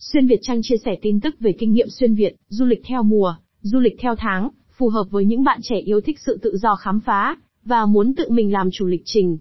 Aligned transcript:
Xuyên 0.00 0.26
Việt 0.26 0.38
Trang 0.42 0.60
chia 0.62 0.76
sẻ 0.84 0.96
tin 1.02 1.20
tức 1.20 1.40
về 1.40 1.52
kinh 1.58 1.72
nghiệm 1.72 1.88
xuyên 1.88 2.14
Việt, 2.14 2.36
du 2.48 2.64
lịch 2.64 2.82
theo 2.84 3.02
mùa, 3.02 3.34
du 3.60 3.78
lịch 3.78 3.96
theo 3.98 4.14
tháng, 4.18 4.48
phù 4.76 4.88
hợp 4.88 5.04
với 5.10 5.24
những 5.24 5.44
bạn 5.44 5.60
trẻ 5.62 5.78
yêu 5.78 6.00
thích 6.00 6.18
sự 6.26 6.38
tự 6.42 6.56
do 6.56 6.76
khám 6.76 7.00
phá, 7.00 7.36
và 7.64 7.86
muốn 7.86 8.14
tự 8.14 8.30
mình 8.30 8.52
làm 8.52 8.70
chủ 8.72 8.86
lịch 8.86 9.02
trình. 9.04 9.38